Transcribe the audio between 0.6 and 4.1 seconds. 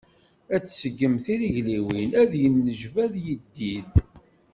tseggem tirigliwin, ad yennejbad yiddid.